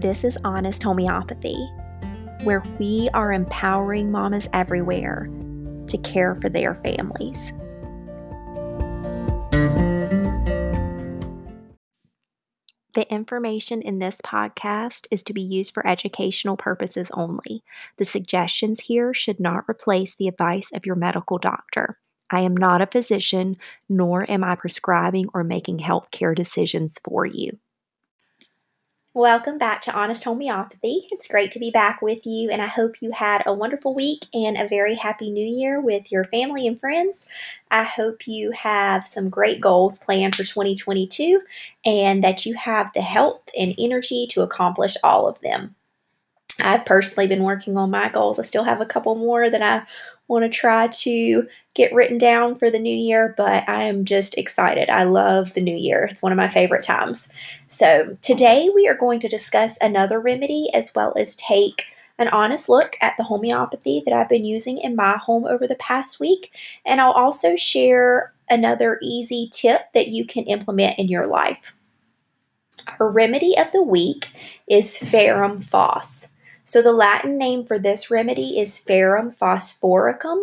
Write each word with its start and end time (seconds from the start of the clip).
This 0.00 0.24
is 0.24 0.38
Honest 0.44 0.82
Homeopathy, 0.82 1.68
where 2.44 2.62
we 2.78 3.10
are 3.12 3.34
empowering 3.34 4.10
mamas 4.10 4.48
everywhere 4.54 5.28
to 5.88 5.98
care 5.98 6.36
for 6.36 6.48
their 6.48 6.74
families. 6.76 7.52
The 12.94 13.06
information 13.10 13.82
in 13.82 13.98
this 13.98 14.22
podcast 14.24 15.06
is 15.10 15.22
to 15.24 15.34
be 15.34 15.42
used 15.42 15.74
for 15.74 15.86
educational 15.86 16.56
purposes 16.56 17.10
only. 17.12 17.62
The 17.98 18.06
suggestions 18.06 18.80
here 18.80 19.12
should 19.12 19.38
not 19.38 19.68
replace 19.68 20.14
the 20.14 20.28
advice 20.28 20.70
of 20.72 20.86
your 20.86 20.96
medical 20.96 21.36
doctor. 21.36 21.98
I 22.30 22.40
am 22.40 22.56
not 22.56 22.80
a 22.80 22.86
physician, 22.86 23.58
nor 23.90 24.24
am 24.30 24.44
I 24.44 24.54
prescribing 24.54 25.26
or 25.34 25.44
making 25.44 25.80
healthcare 25.80 26.34
decisions 26.34 26.98
for 27.04 27.26
you. 27.26 27.58
Welcome 29.14 29.58
back 29.58 29.82
to 29.82 29.92
Honest 29.92 30.22
Homeopathy. 30.22 31.08
It's 31.10 31.26
great 31.26 31.50
to 31.50 31.58
be 31.58 31.72
back 31.72 32.00
with 32.00 32.24
you, 32.24 32.48
and 32.48 32.62
I 32.62 32.68
hope 32.68 33.02
you 33.02 33.10
had 33.10 33.42
a 33.44 33.52
wonderful 33.52 33.92
week 33.92 34.26
and 34.32 34.56
a 34.56 34.68
very 34.68 34.94
happy 34.94 35.32
new 35.32 35.44
year 35.44 35.80
with 35.80 36.12
your 36.12 36.22
family 36.22 36.64
and 36.64 36.78
friends. 36.78 37.26
I 37.72 37.82
hope 37.82 38.28
you 38.28 38.52
have 38.52 39.04
some 39.04 39.28
great 39.28 39.60
goals 39.60 39.98
planned 39.98 40.36
for 40.36 40.44
2022 40.44 41.42
and 41.84 42.22
that 42.22 42.46
you 42.46 42.54
have 42.54 42.92
the 42.92 43.02
health 43.02 43.42
and 43.58 43.74
energy 43.80 44.28
to 44.30 44.42
accomplish 44.42 44.96
all 45.02 45.26
of 45.26 45.40
them. 45.40 45.74
I've 46.60 46.84
personally 46.84 47.26
been 47.26 47.42
working 47.42 47.76
on 47.76 47.90
my 47.90 48.10
goals. 48.10 48.38
I 48.38 48.42
still 48.42 48.62
have 48.62 48.80
a 48.80 48.86
couple 48.86 49.16
more 49.16 49.50
that 49.50 49.60
I 49.60 49.84
want 50.28 50.44
to 50.44 50.48
try 50.56 50.86
to 50.86 51.48
get 51.74 51.92
written 51.92 52.18
down 52.18 52.54
for 52.54 52.70
the 52.70 52.78
new 52.78 52.94
year, 52.94 53.34
but 53.36 53.68
I 53.68 53.84
am 53.84 54.04
just 54.04 54.36
excited. 54.36 54.90
I 54.90 55.04
love 55.04 55.54
the 55.54 55.60
new 55.60 55.76
year, 55.76 56.08
it's 56.10 56.22
one 56.22 56.32
of 56.32 56.38
my 56.38 56.48
favorite 56.48 56.82
times. 56.82 57.28
So, 57.68 58.16
today 58.20 58.70
we 58.74 58.88
are 58.88 58.94
going 58.94 59.20
to 59.20 59.28
discuss 59.28 59.78
another 59.80 60.20
remedy 60.20 60.68
as 60.74 60.92
well 60.94 61.14
as 61.16 61.36
take 61.36 61.84
an 62.18 62.28
honest 62.28 62.68
look 62.68 62.96
at 63.00 63.16
the 63.16 63.24
homeopathy 63.24 64.02
that 64.04 64.14
I've 64.14 64.28
been 64.28 64.44
using 64.44 64.78
in 64.78 64.94
my 64.94 65.16
home 65.16 65.46
over 65.46 65.66
the 65.66 65.74
past 65.76 66.20
week. 66.20 66.52
And 66.84 67.00
I'll 67.00 67.12
also 67.12 67.56
share 67.56 68.34
another 68.50 68.98
easy 69.00 69.48
tip 69.50 69.92
that 69.94 70.08
you 70.08 70.26
can 70.26 70.44
implement 70.44 70.98
in 70.98 71.08
your 71.08 71.26
life. 71.26 71.72
Our 72.98 73.10
remedy 73.10 73.56
of 73.56 73.72
the 73.72 73.82
week 73.82 74.28
is 74.68 74.98
Ferrum 74.98 75.58
Phos. 75.58 76.28
So 76.64 76.82
the 76.82 76.92
Latin 76.92 77.38
name 77.38 77.64
for 77.64 77.78
this 77.78 78.10
remedy 78.10 78.58
is 78.58 78.78
Ferrum 78.78 79.30
phosphoricum. 79.30 80.38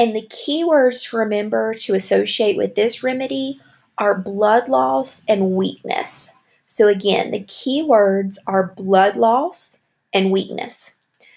And 0.00 0.16
the 0.16 0.22
keywords 0.22 1.10
to 1.10 1.18
remember 1.18 1.74
to 1.74 1.94
associate 1.94 2.56
with 2.56 2.74
this 2.74 3.02
remedy 3.02 3.60
are 3.98 4.18
blood 4.18 4.66
loss 4.66 5.22
and 5.28 5.50
weakness. 5.52 6.32
So 6.64 6.88
again, 6.88 7.32
the 7.32 7.44
keywords 7.44 8.38
are 8.46 8.72
blood 8.76 9.16
loss 9.16 9.80
and 10.14 10.30
weakness. 10.30 10.96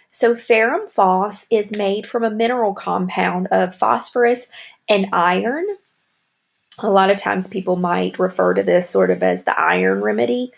So 0.09 0.34
ferrum 0.34 0.88
phos 0.88 1.45
is 1.52 1.75
made 1.75 2.08
from 2.08 2.23
a 2.23 2.31
mineral 2.31 2.73
compound 2.73 3.47
of 3.52 3.75
phosphorus 3.75 4.47
and 4.88 5.08
iron. 5.11 5.66
A 6.80 6.89
lot 6.89 7.09
of 7.09 7.17
times 7.17 7.47
people 7.47 7.75
might 7.75 8.17
refer 8.17 8.53
to 8.53 8.64
this 8.64 8.89
sort 8.89 9.11
of 9.11 9.22
as 9.22 9.44
the 9.44 9.59
iron 9.59 10.02
remedy, 10.02 10.53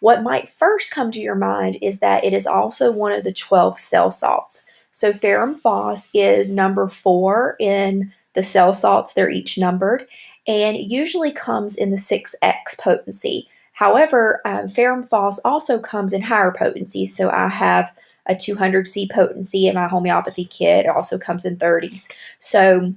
what 0.00 0.22
might 0.22 0.48
first 0.48 0.92
come 0.92 1.10
to 1.10 1.20
your 1.20 1.34
mind 1.34 1.78
is 1.82 1.98
that 1.98 2.24
it 2.24 2.32
is 2.32 2.46
also 2.46 2.92
one 2.92 3.12
of 3.12 3.24
the 3.24 3.32
12 3.32 3.80
cell 3.80 4.10
salts. 4.10 4.64
So 4.90 5.12
ferrum 5.12 5.54
phos 5.54 6.08
is 6.12 6.52
number 6.52 6.88
four 6.88 7.56
in 7.60 8.12
the 8.34 8.42
cell 8.42 8.74
salts, 8.74 9.12
they're 9.12 9.30
each 9.30 9.58
numbered, 9.58 10.06
and 10.46 10.76
usually 10.76 11.32
comes 11.32 11.76
in 11.76 11.90
the 11.90 11.96
6x 11.96 12.78
potency. 12.80 13.48
However, 13.72 14.40
um, 14.44 14.68
ferrum 14.68 15.02
phos 15.02 15.38
also 15.44 15.78
comes 15.78 16.12
in 16.12 16.22
higher 16.22 16.52
potency. 16.52 17.06
So 17.06 17.30
I 17.30 17.48
have 17.48 17.92
a 18.26 18.34
200C 18.34 19.10
potency 19.10 19.66
in 19.66 19.74
my 19.74 19.88
homeopathy 19.88 20.44
kit. 20.44 20.86
It 20.86 20.90
also 20.90 21.18
comes 21.18 21.44
in 21.44 21.56
30s. 21.56 22.12
So 22.38 22.94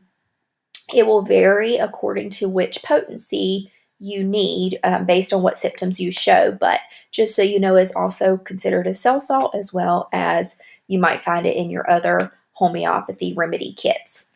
it 0.93 1.05
will 1.05 1.21
vary 1.21 1.77
according 1.77 2.31
to 2.31 2.49
which 2.49 2.83
potency 2.83 3.71
you 3.99 4.23
need 4.23 4.79
um, 4.83 5.05
based 5.05 5.31
on 5.31 5.43
what 5.43 5.55
symptoms 5.55 5.99
you 5.99 6.11
show. 6.11 6.51
But 6.59 6.79
just 7.11 7.35
so 7.35 7.43
you 7.43 7.59
know, 7.59 7.75
is 7.75 7.93
also 7.93 8.37
considered 8.37 8.87
a 8.87 8.93
cell 8.93 9.21
salt 9.21 9.55
as 9.55 9.71
well 9.71 10.09
as 10.11 10.59
you 10.91 10.99
might 10.99 11.23
find 11.23 11.45
it 11.45 11.55
in 11.55 11.69
your 11.69 11.89
other 11.89 12.33
homeopathy 12.53 13.33
remedy 13.33 13.73
kits. 13.73 14.31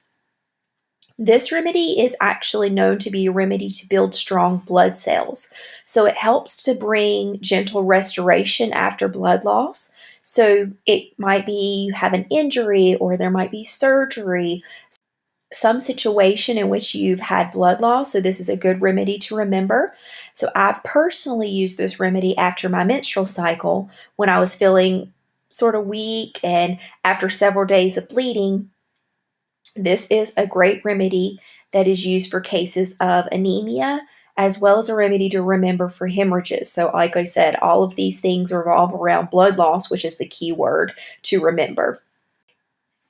This 1.17 1.51
remedy 1.51 1.99
is 1.99 2.15
actually 2.19 2.69
known 2.69 2.97
to 2.99 3.09
be 3.09 3.25
a 3.25 3.31
remedy 3.31 3.69
to 3.69 3.87
build 3.87 4.13
strong 4.13 4.57
blood 4.57 4.97
cells. 4.97 5.53
So 5.85 6.05
it 6.05 6.17
helps 6.17 6.61
to 6.63 6.73
bring 6.73 7.39
gentle 7.41 7.83
restoration 7.83 8.73
after 8.73 9.07
blood 9.07 9.45
loss. 9.45 9.93
So 10.21 10.71
it 10.85 11.17
might 11.17 11.45
be 11.45 11.85
you 11.87 11.93
have 11.93 12.13
an 12.13 12.25
injury 12.29 12.95
or 12.95 13.15
there 13.15 13.31
might 13.31 13.51
be 13.51 13.63
surgery 13.63 14.61
some 15.53 15.79
situation 15.79 16.57
in 16.57 16.69
which 16.69 16.95
you've 16.95 17.19
had 17.19 17.51
blood 17.51 17.81
loss. 17.81 18.11
So, 18.11 18.19
this 18.19 18.39
is 18.39 18.49
a 18.49 18.57
good 18.57 18.81
remedy 18.81 19.17
to 19.19 19.35
remember. 19.35 19.95
So, 20.33 20.49
I've 20.55 20.83
personally 20.83 21.49
used 21.49 21.77
this 21.77 21.99
remedy 21.99 22.37
after 22.37 22.67
my 22.67 22.83
menstrual 22.83 23.25
cycle 23.25 23.89
when 24.17 24.29
I 24.29 24.39
was 24.39 24.55
feeling 24.55 25.13
sort 25.55 25.75
of 25.75 25.85
weak 25.85 26.39
and 26.43 26.79
after 27.03 27.29
several 27.29 27.65
days 27.65 27.97
of 27.97 28.09
bleeding. 28.09 28.69
This 29.75 30.07
is 30.07 30.33
a 30.37 30.47
great 30.47 30.83
remedy 30.83 31.37
that 31.71 31.87
is 31.87 32.05
used 32.05 32.31
for 32.31 32.39
cases 32.39 32.95
of 32.99 33.27
anemia 33.31 34.01
as 34.37 34.59
well 34.59 34.79
as 34.79 34.89
a 34.89 34.95
remedy 34.95 35.29
to 35.29 35.41
remember 35.41 35.89
for 35.89 36.07
hemorrhages. 36.07 36.71
So, 36.71 36.91
like 36.93 37.15
I 37.15 37.23
said, 37.23 37.55
all 37.57 37.83
of 37.83 37.95
these 37.95 38.19
things 38.19 38.51
revolve 38.51 38.93
around 38.93 39.29
blood 39.29 39.57
loss, 39.57 39.89
which 39.89 40.03
is 40.03 40.17
the 40.17 40.27
key 40.27 40.51
word 40.51 40.93
to 41.23 41.41
remember. 41.41 41.97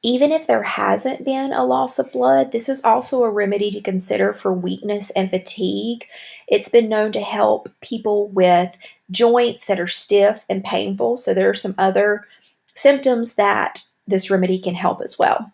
Even 0.04 0.32
if 0.32 0.46
there 0.46 0.62
hasn't 0.62 1.26
been 1.26 1.52
a 1.52 1.66
loss 1.66 1.98
of 1.98 2.12
blood, 2.12 2.52
this 2.52 2.70
is 2.70 2.84
also 2.84 3.24
a 3.24 3.32
remedy 3.32 3.72
to 3.72 3.82
consider 3.82 4.34
for 4.34 4.54
weakness 4.54 5.10
and 5.12 5.32
fatigue. 5.32 6.06
It's 6.48 6.70
been 6.70 6.88
known 6.88 7.12
to 7.14 7.22
help 7.22 7.70
people 7.82 8.30
with 8.30 8.78
joints 9.10 9.66
that 9.66 9.80
are 9.80 9.88
stiff 9.88 10.46
and 10.48 10.64
painful. 10.64 11.18
So, 11.18 11.34
there 11.34 11.50
are 11.50 11.56
some 11.56 11.74
other 11.80 12.28
symptoms 12.76 13.36
that 13.36 13.84
this 14.08 14.30
remedy 14.30 14.60
can 14.60 14.76
help 14.76 15.02
as 15.02 15.18
well. 15.18 15.52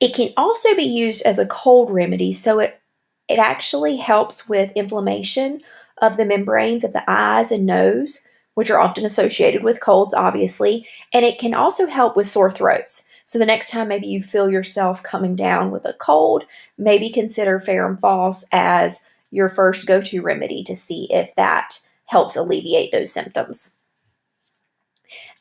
It 0.00 0.14
can 0.14 0.30
also 0.36 0.74
be 0.74 0.82
used 0.82 1.24
as 1.24 1.38
a 1.38 1.46
cold 1.46 1.90
remedy, 1.90 2.32
so 2.32 2.58
it, 2.58 2.80
it 3.28 3.38
actually 3.38 3.96
helps 3.96 4.48
with 4.48 4.72
inflammation 4.72 5.62
of 6.02 6.16
the 6.16 6.26
membranes 6.26 6.84
of 6.84 6.92
the 6.92 7.04
eyes 7.06 7.50
and 7.50 7.64
nose 7.64 8.26
which 8.56 8.70
are 8.70 8.80
often 8.80 9.04
associated 9.04 9.62
with 9.62 9.82
colds, 9.82 10.14
obviously, 10.14 10.88
and 11.12 11.26
it 11.26 11.38
can 11.38 11.52
also 11.52 11.86
help 11.86 12.16
with 12.16 12.26
sore 12.26 12.50
throats. 12.50 13.06
So 13.26 13.38
the 13.38 13.44
next 13.44 13.70
time 13.70 13.88
maybe 13.88 14.06
you 14.06 14.22
feel 14.22 14.50
yourself 14.50 15.02
coming 15.02 15.36
down 15.36 15.70
with 15.70 15.84
a 15.84 15.92
cold, 15.92 16.44
maybe 16.78 17.10
consider 17.10 17.60
Ferrum 17.60 17.98
Phos 17.98 18.46
as 18.52 19.04
your 19.30 19.50
first 19.50 19.86
go 19.86 20.00
to 20.00 20.22
remedy 20.22 20.64
to 20.64 20.74
see 20.74 21.06
if 21.10 21.34
that 21.34 21.78
helps 22.06 22.34
alleviate 22.34 22.92
those 22.92 23.12
symptoms. 23.12 23.75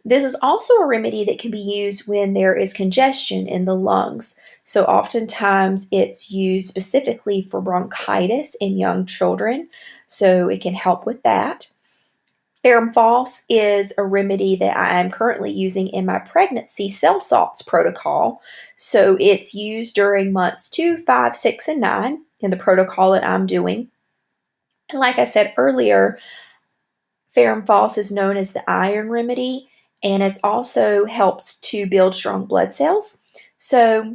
This 0.08 0.24
is 0.24 0.38
also 0.42 0.74
a 0.76 0.86
remedy 0.86 1.26
that 1.26 1.40
can 1.40 1.50
be 1.50 1.58
used 1.58 2.08
when 2.08 2.34
there 2.34 2.56
is 2.56 2.74
congestion 2.74 3.48
in 3.48 3.66
the 3.66 3.76
lungs. 3.76 4.40
So, 4.64 4.86
oftentimes 4.86 5.88
it's 5.92 6.32
used 6.32 6.68
specifically 6.68 7.42
for 7.50 7.60
bronchitis 7.60 8.56
in 8.62 8.78
young 8.78 9.06
children. 9.06 9.68
So, 10.06 10.48
it 10.48 10.62
can 10.62 10.76
help 10.76 11.06
with 11.08 11.24
that. 11.24 11.68
Ferrum 12.66 12.92
Phos 12.92 13.44
is 13.48 13.94
a 13.96 14.04
remedy 14.04 14.56
that 14.56 14.76
I 14.76 15.00
am 15.00 15.12
currently 15.12 15.52
using 15.52 15.88
in 15.90 16.08
my 16.08 16.18
pregnancy 16.18 16.90
cell 16.90 17.22
salts 17.22 17.62
protocol. 17.62 18.42
So 18.76 19.18
it's 19.20 19.54
used 19.54 19.94
during 19.94 20.34
months 20.34 20.68
two, 20.68 20.98
five, 20.98 21.36
six, 21.36 21.68
and 21.68 21.80
nine 21.80 22.24
in 22.42 22.50
the 22.50 22.58
protocol 22.58 23.12
that 23.12 23.24
I'm 23.24 23.46
doing. 23.46 23.92
And 24.90 25.00
like 25.00 25.20
I 25.20 25.26
said 25.26 25.54
earlier, 25.58 26.18
Ferrum 27.28 27.64
Phos 27.68 28.00
is 28.00 28.12
known 28.12 28.36
as 28.36 28.54
the 28.54 28.68
iron 28.68 29.12
remedy, 29.12 29.70
and 30.06 30.22
it 30.22 30.38
also 30.44 31.06
helps 31.06 31.60
to 31.62 31.88
build 31.88 32.14
strong 32.14 32.46
blood 32.46 32.74
cells. 32.74 33.20
So 33.58 34.14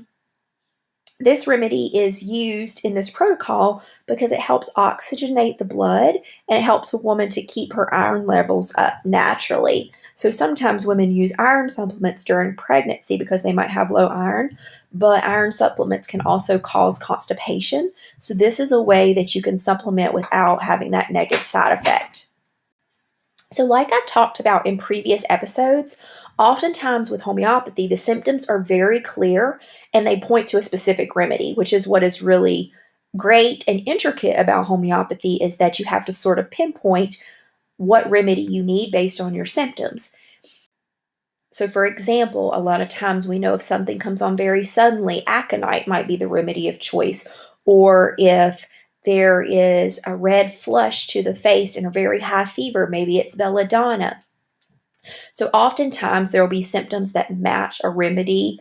this 1.19 1.47
remedy 1.47 1.91
is 1.95 2.23
used 2.23 2.83
in 2.85 2.95
this 2.95 3.11
protocol 3.11 3.83
because 4.07 4.33
it 4.33 4.41
helps 4.41 4.73
oxygenate 4.75 5.59
the 5.59 5.65
blood 5.65 6.15
and 6.49 6.59
it 6.59 6.63
helps 6.63 6.95
a 6.95 6.99
woman 6.99 7.29
to 7.31 7.43
keep 7.43 7.73
her 7.73 7.93
iron 7.93 8.25
levels 8.25 8.73
up 8.77 8.95
naturally. 9.05 9.93
So 10.15 10.31
sometimes 10.31 10.87
women 10.87 11.13
use 11.13 11.33
iron 11.39 11.69
supplements 11.69 12.25
during 12.25 12.55
pregnancy 12.55 13.19
because 13.19 13.43
they 13.43 13.53
might 13.53 13.71
have 13.71 13.91
low 13.91 14.07
iron, 14.07 14.57
but 14.93 15.25
iron 15.25 15.51
supplements 15.51 16.07
can 16.07 16.21
also 16.21 16.59
cause 16.59 16.99
constipation. 16.99 17.91
So 18.19 18.33
this 18.33 18.61
is 18.61 18.71
a 18.71 18.83
way 18.83 19.13
that 19.15 19.35
you 19.35 19.43
can 19.43 19.59
supplement 19.59 20.15
without 20.15 20.63
having 20.63 20.93
that 20.93 21.11
negative 21.11 21.45
side 21.45 21.73
effect. 21.73 22.30
So, 23.53 23.65
like 23.65 23.93
I've 23.93 24.07
talked 24.07 24.41
about 24.41 24.67
in 24.67 24.79
previous 24.79 25.25
episodes, 25.29 26.01
Oftentimes, 26.41 27.11
with 27.11 27.21
homeopathy, 27.21 27.87
the 27.87 27.99
symptoms 27.99 28.49
are 28.49 28.63
very 28.63 28.99
clear 28.99 29.61
and 29.93 30.07
they 30.07 30.19
point 30.19 30.47
to 30.47 30.57
a 30.57 30.63
specific 30.63 31.15
remedy, 31.15 31.53
which 31.53 31.71
is 31.71 31.87
what 31.87 32.03
is 32.03 32.23
really 32.23 32.73
great 33.15 33.63
and 33.69 33.83
intricate 33.87 34.39
about 34.39 34.65
homeopathy 34.65 35.35
is 35.35 35.59
that 35.59 35.79
you 35.79 35.85
have 35.85 36.07
to 36.07 36.13
sort 36.13 36.39
of 36.39 36.51
pinpoint 36.51 37.23
what 37.77 38.09
remedy 38.09 38.41
you 38.41 38.63
need 38.63 38.91
based 38.91 39.21
on 39.21 39.35
your 39.35 39.45
symptoms. 39.45 40.17
So, 41.53 41.69
for 41.69 41.85
example, 41.85 42.55
a 42.55 42.59
lot 42.59 42.81
of 42.81 42.89
times 42.89 43.29
we 43.29 43.39
know 43.39 43.53
if 43.53 43.61
something 43.61 43.99
comes 43.99 44.23
on 44.23 44.35
very 44.35 44.65
suddenly, 44.65 45.23
aconite 45.27 45.87
might 45.87 46.09
be 46.09 46.17
the 46.17 46.29
remedy 46.29 46.69
of 46.69 46.81
choice. 46.81 47.29
Or 47.67 48.15
if 48.17 48.67
there 49.05 49.43
is 49.43 50.01
a 50.05 50.15
red 50.15 50.53
flush 50.53 51.07
to 51.09 51.23
the 51.23 51.35
face 51.35 51.77
and 51.77 51.87
a 51.87 51.91
very 51.91 52.21
high 52.21 52.45
fever, 52.45 52.87
maybe 52.87 53.19
it's 53.19 53.35
belladonna. 53.35 54.19
So, 55.33 55.49
oftentimes 55.55 56.31
there 56.31 56.43
will 56.43 56.49
be 56.49 56.63
symptoms 56.63 57.13
that 57.13 57.35
match 57.35 57.81
a 57.83 57.89
remedy 57.89 58.61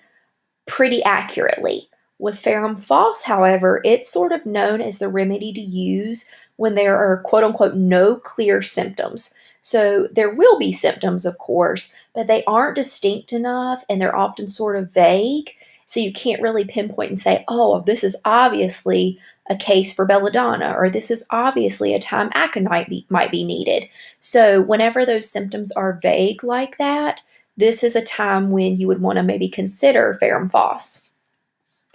pretty 0.65 1.03
accurately. 1.03 1.89
With 2.18 2.39
ferrum 2.39 2.77
however, 3.25 3.81
it's 3.86 4.12
sort 4.12 4.31
of 4.31 4.45
known 4.45 4.81
as 4.81 5.00
the 5.00 5.09
remedy 5.09 5.53
to 5.53 5.62
use 5.62 6.30
when 6.57 6.75
there 6.75 6.97
are 6.97 7.21
quote 7.21 7.44
unquote 7.44 7.75
no 7.75 8.18
clear 8.18 8.62
symptoms. 8.62 9.33
So 9.62 10.07
there 10.12 10.33
will 10.33 10.57
be 10.57 10.71
symptoms, 10.71 11.25
of 11.25 11.38
course, 11.38 11.94
but 12.13 12.27
they 12.27 12.44
aren't 12.45 12.75
distinct 12.75 13.33
enough 13.33 13.83
and 13.89 14.01
they're 14.01 14.15
often 14.15 14.47
sort 14.47 14.75
of 14.75 14.94
vague. 14.94 15.53
So 15.85 16.00
you 16.00 16.13
can't 16.13 16.42
really 16.42 16.65
pinpoint 16.65 17.09
and 17.09 17.18
say, 17.18 17.44
oh, 17.47 17.81
this 17.81 18.03
is 18.03 18.15
obviously 18.25 19.19
a 19.49 19.55
case 19.55 19.93
for 19.93 20.05
belladonna, 20.05 20.75
or 20.77 20.89
this 20.89 21.09
is 21.09 21.25
obviously 21.31 21.93
a 21.93 21.99
time 21.99 22.29
aconite 22.33 22.87
be, 22.87 23.05
might 23.09 23.31
be 23.31 23.43
needed. 23.43 23.89
So 24.19 24.61
whenever 24.61 25.05
those 25.05 25.29
symptoms 25.29 25.71
are 25.71 25.99
vague 26.01 26.43
like 26.43 26.77
that, 26.77 27.23
this 27.57 27.83
is 27.83 27.95
a 27.95 28.01
time 28.01 28.51
when 28.51 28.77
you 28.77 28.87
would 28.87 29.01
want 29.01 29.17
to 29.17 29.23
maybe 29.23 29.49
consider 29.49 30.17
ferrum 30.19 30.47
phos. 30.47 31.09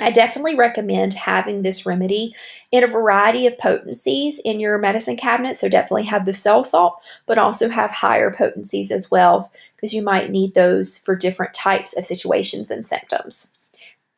I 0.01 0.11
definitely 0.11 0.57
recommend 0.57 1.15
having 1.15 1.63
this 1.63 1.87
remedy 1.87 2.35
in 2.73 2.83
a 2.83 2.89
variety 2.89 3.47
of 3.47 3.57
potencies 3.59 4.41
in 4.45 4.59
your 4.59 4.77
medicine 4.77 5.17
cabinet. 5.17 5.57
So, 5.57 5.69
definitely 5.69 6.03
have 6.05 6.27
the 6.27 6.33
cell 6.33 6.65
salt, 6.65 7.01
but 7.27 7.39
also 7.39 7.69
have 7.69 7.93
higher 7.93 8.33
potencies 8.33 8.91
as 8.91 9.11
well, 9.11 9.53
because 9.77 9.95
you 9.95 10.03
might 10.03 10.31
need 10.31 10.55
those 10.55 10.99
for 10.99 11.15
different 11.15 11.55
types 11.55 11.97
of 11.97 12.05
situations 12.05 12.73
and 12.73 12.85
symptoms. 12.85 13.54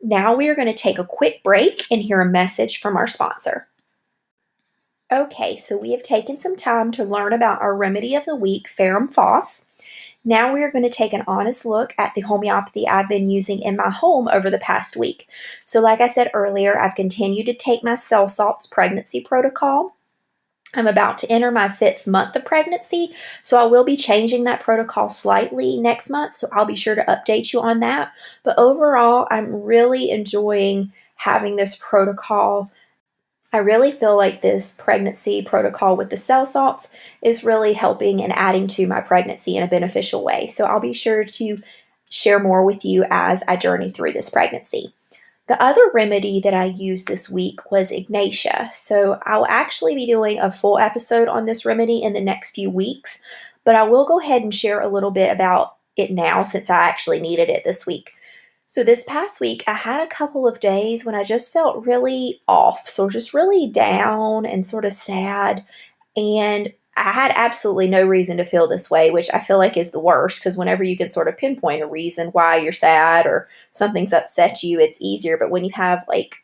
Now, 0.02 0.34
we 0.34 0.48
are 0.48 0.54
going 0.54 0.68
to 0.68 0.74
take 0.74 0.98
a 0.98 1.04
quick 1.04 1.42
break 1.42 1.84
and 1.90 2.02
hear 2.02 2.20
a 2.20 2.30
message 2.30 2.80
from 2.80 2.96
our 2.96 3.06
sponsor. 3.06 3.68
Okay, 5.12 5.56
so 5.56 5.78
we 5.78 5.92
have 5.92 6.02
taken 6.02 6.38
some 6.38 6.56
time 6.56 6.90
to 6.92 7.04
learn 7.04 7.32
about 7.32 7.62
our 7.62 7.76
remedy 7.76 8.14
of 8.14 8.24
the 8.24 8.34
week, 8.34 8.68
Ferrum 8.68 9.06
Phos. 9.06 9.66
Now 10.24 10.52
we 10.52 10.64
are 10.64 10.70
going 10.72 10.82
to 10.82 10.90
take 10.90 11.12
an 11.12 11.22
honest 11.28 11.64
look 11.64 11.94
at 11.96 12.14
the 12.14 12.22
homeopathy 12.22 12.88
I've 12.88 13.08
been 13.08 13.30
using 13.30 13.60
in 13.60 13.76
my 13.76 13.88
home 13.88 14.26
over 14.26 14.50
the 14.50 14.58
past 14.58 14.96
week. 14.96 15.28
So, 15.64 15.80
like 15.80 16.00
I 16.00 16.08
said 16.08 16.30
earlier, 16.34 16.76
I've 16.76 16.96
continued 16.96 17.46
to 17.46 17.54
take 17.54 17.84
my 17.84 17.94
cell 17.94 18.28
salts 18.28 18.66
pregnancy 18.66 19.20
protocol. 19.20 19.95
I'm 20.76 20.86
about 20.86 21.18
to 21.18 21.32
enter 21.32 21.50
my 21.50 21.68
fifth 21.68 22.06
month 22.06 22.36
of 22.36 22.44
pregnancy, 22.44 23.10
so 23.42 23.58
I 23.58 23.64
will 23.64 23.84
be 23.84 23.96
changing 23.96 24.44
that 24.44 24.60
protocol 24.60 25.08
slightly 25.08 25.76
next 25.78 26.10
month, 26.10 26.34
so 26.34 26.48
I'll 26.52 26.66
be 26.66 26.76
sure 26.76 26.94
to 26.94 27.04
update 27.04 27.52
you 27.52 27.60
on 27.60 27.80
that. 27.80 28.12
But 28.42 28.58
overall, 28.58 29.26
I'm 29.30 29.62
really 29.62 30.10
enjoying 30.10 30.92
having 31.16 31.56
this 31.56 31.76
protocol 31.76 32.70
I 33.52 33.58
really 33.58 33.90
feel 33.90 34.16
like 34.18 34.42
this 34.42 34.72
pregnancy 34.72 35.40
protocol 35.40 35.96
with 35.96 36.10
the 36.10 36.16
cell 36.18 36.44
salts 36.44 36.90
is 37.22 37.44
really 37.44 37.72
helping 37.72 38.22
and 38.22 38.32
adding 38.34 38.66
to 38.68 38.86
my 38.86 39.00
pregnancy 39.00 39.56
in 39.56 39.62
a 39.62 39.68
beneficial 39.68 40.22
way. 40.22 40.46
So 40.46 40.66
I'll 40.66 40.80
be 40.80 40.92
sure 40.92 41.24
to 41.24 41.56
share 42.10 42.38
more 42.38 42.64
with 42.64 42.84
you 42.84 43.06
as 43.10 43.42
I 43.48 43.56
journey 43.56 43.88
through 43.88 44.12
this 44.12 44.28
pregnancy. 44.28 44.92
The 45.46 45.62
other 45.62 45.90
remedy 45.94 46.40
that 46.40 46.54
I 46.54 46.64
used 46.64 47.06
this 47.06 47.30
week 47.30 47.70
was 47.70 47.92
Ignatia. 47.92 48.68
So 48.72 49.20
I'll 49.24 49.46
actually 49.46 49.94
be 49.94 50.06
doing 50.06 50.40
a 50.40 50.50
full 50.50 50.78
episode 50.78 51.28
on 51.28 51.44
this 51.44 51.64
remedy 51.64 52.02
in 52.02 52.14
the 52.14 52.20
next 52.20 52.54
few 52.54 52.68
weeks, 52.68 53.20
but 53.64 53.76
I 53.76 53.84
will 53.84 54.04
go 54.04 54.18
ahead 54.18 54.42
and 54.42 54.54
share 54.54 54.80
a 54.80 54.88
little 54.88 55.12
bit 55.12 55.30
about 55.30 55.76
it 55.96 56.10
now 56.10 56.42
since 56.42 56.68
I 56.68 56.88
actually 56.88 57.20
needed 57.20 57.48
it 57.48 57.62
this 57.64 57.86
week. 57.86 58.10
So, 58.68 58.82
this 58.82 59.04
past 59.04 59.40
week, 59.40 59.62
I 59.68 59.74
had 59.74 60.02
a 60.02 60.08
couple 60.08 60.46
of 60.48 60.58
days 60.58 61.04
when 61.04 61.14
I 61.14 61.22
just 61.22 61.52
felt 61.52 61.86
really 61.86 62.40
off. 62.48 62.88
So, 62.88 63.08
just 63.08 63.32
really 63.32 63.68
down 63.68 64.44
and 64.44 64.66
sort 64.66 64.84
of 64.84 64.92
sad. 64.92 65.64
And 66.16 66.72
I 66.96 67.12
had 67.12 67.32
absolutely 67.36 67.88
no 67.88 68.02
reason 68.02 68.38
to 68.38 68.44
feel 68.44 68.66
this 68.66 68.90
way, 68.90 69.10
which 69.10 69.28
I 69.34 69.38
feel 69.38 69.58
like 69.58 69.76
is 69.76 69.90
the 69.90 70.00
worst 70.00 70.40
because 70.40 70.56
whenever 70.56 70.82
you 70.82 70.96
can 70.96 71.08
sort 71.08 71.28
of 71.28 71.36
pinpoint 71.36 71.82
a 71.82 71.86
reason 71.86 72.28
why 72.28 72.56
you're 72.56 72.72
sad 72.72 73.26
or 73.26 73.48
something's 73.70 74.14
upset 74.14 74.62
you, 74.62 74.80
it's 74.80 75.00
easier. 75.00 75.36
But 75.36 75.50
when 75.50 75.64
you 75.64 75.72
have 75.72 76.04
like 76.08 76.36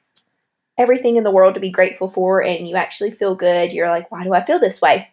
everything 0.77 1.17
in 1.17 1.25
the 1.25 1.31
world 1.31 1.55
to 1.55 1.61
be 1.61 1.71
grateful 1.71 2.09
for 2.09 2.43
and 2.43 2.69
you 2.69 2.77
actually 2.77 3.11
feel 3.11 3.35
good, 3.35 3.73
you're 3.73 3.89
like, 3.89 4.11
why 4.13 4.25
do 4.25 4.35
I 4.35 4.45
feel 4.45 4.59
this 4.59 4.83
way? 4.83 5.09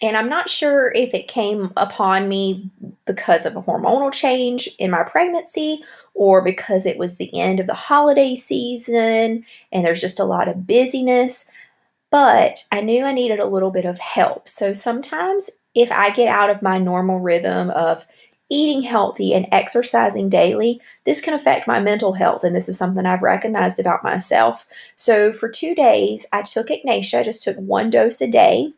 And 0.00 0.16
I'm 0.16 0.28
not 0.28 0.48
sure 0.48 0.92
if 0.94 1.12
it 1.12 1.26
came 1.26 1.72
upon 1.76 2.28
me 2.28 2.70
because 3.04 3.44
of 3.44 3.56
a 3.56 3.62
hormonal 3.62 4.12
change 4.12 4.68
in 4.78 4.90
my 4.90 5.02
pregnancy 5.02 5.82
or 6.14 6.42
because 6.42 6.86
it 6.86 6.98
was 6.98 7.16
the 7.16 7.36
end 7.38 7.58
of 7.58 7.66
the 7.66 7.74
holiday 7.74 8.34
season 8.34 9.44
and 9.72 9.84
there's 9.84 10.00
just 10.00 10.20
a 10.20 10.24
lot 10.24 10.46
of 10.46 10.66
busyness. 10.66 11.50
But 12.10 12.64
I 12.72 12.80
knew 12.80 13.04
I 13.04 13.12
needed 13.12 13.38
a 13.38 13.46
little 13.46 13.70
bit 13.70 13.84
of 13.84 13.98
help. 13.98 14.48
So 14.48 14.72
sometimes 14.72 15.50
if 15.74 15.92
I 15.92 16.10
get 16.10 16.28
out 16.28 16.50
of 16.50 16.62
my 16.62 16.78
normal 16.78 17.20
rhythm 17.20 17.70
of 17.70 18.06
eating 18.50 18.82
healthy 18.82 19.34
and 19.34 19.46
exercising 19.52 20.28
daily, 20.28 20.80
this 21.04 21.20
can 21.20 21.34
affect 21.34 21.66
my 21.66 21.80
mental 21.80 22.14
health. 22.14 22.44
And 22.44 22.56
this 22.56 22.68
is 22.68 22.78
something 22.78 23.04
I've 23.04 23.22
recognized 23.22 23.78
about 23.78 24.02
myself. 24.02 24.66
So 24.96 25.32
for 25.32 25.48
two 25.48 25.74
days, 25.74 26.26
I 26.32 26.42
took 26.42 26.70
Ignatia, 26.70 27.20
I 27.20 27.22
just 27.22 27.42
took 27.42 27.56
one 27.58 27.90
dose 27.90 28.20
a 28.20 28.30
day. 28.30 28.72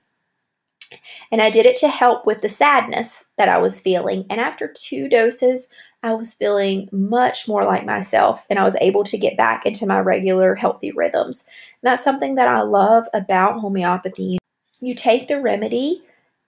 And 1.30 1.40
I 1.40 1.50
did 1.50 1.66
it 1.66 1.76
to 1.76 1.88
help 1.88 2.26
with 2.26 2.40
the 2.40 2.48
sadness 2.48 3.30
that 3.38 3.48
I 3.48 3.58
was 3.58 3.80
feeling. 3.80 4.26
And 4.28 4.40
after 4.40 4.66
two 4.66 5.08
doses, 5.08 5.68
I 6.02 6.14
was 6.14 6.34
feeling 6.34 6.88
much 6.92 7.46
more 7.46 7.64
like 7.64 7.84
myself 7.84 8.46
and 8.48 8.58
I 8.58 8.64
was 8.64 8.76
able 8.80 9.04
to 9.04 9.18
get 9.18 9.36
back 9.36 9.66
into 9.66 9.86
my 9.86 10.00
regular 10.00 10.54
healthy 10.54 10.92
rhythms. 10.92 11.44
And 11.82 11.90
that's 11.90 12.04
something 12.04 12.36
that 12.36 12.48
I 12.48 12.62
love 12.62 13.06
about 13.12 13.60
homeopathy. 13.60 14.38
You 14.80 14.94
take 14.94 15.28
the 15.28 15.40
remedy 15.40 16.02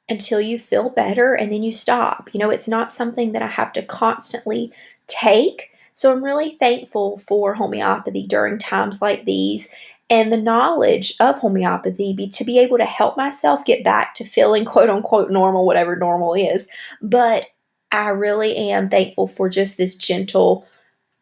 until 0.09 0.41
you 0.41 0.59
feel 0.59 0.89
better 0.89 1.35
and 1.35 1.53
then 1.53 1.63
you 1.63 1.73
stop. 1.73 2.31
You 2.33 2.41
know, 2.41 2.51
it's 2.51 2.69
not 2.69 2.91
something 2.91 3.33
that 3.33 3.43
I 3.43 3.47
have 3.47 3.73
to 3.75 3.83
constantly 3.83 4.73
take. 5.07 5.71
So 5.93 6.11
I'm 6.11 6.25
really 6.25 6.57
thankful 6.57 7.19
for 7.19 7.55
homeopathy 7.55 8.27
during 8.27 8.59
times 8.59 9.03
like 9.03 9.27
these 9.27 9.73
and 10.09 10.33
the 10.33 10.41
knowledge 10.41 11.15
of 11.21 11.39
homeopathy 11.39 12.13
be, 12.13 12.29
to 12.29 12.45
be 12.45 12.59
able 12.59 12.79
to 12.79 12.85
help 12.85 13.17
myself 13.17 13.65
get 13.65 13.85
back 13.85 14.13
to 14.15 14.25
feeling 14.25 14.65
quote 14.65 14.91
unquote 14.91 15.31
normal, 15.31 15.65
whatever 15.65 15.97
normal 15.97 16.35
is. 16.35 16.69
But 17.01 17.47
I 17.93 18.09
really 18.09 18.57
am 18.57 18.89
thankful 18.89 19.27
for 19.27 19.49
just 19.49 19.77
this 19.77 19.95
gentle 19.95 20.67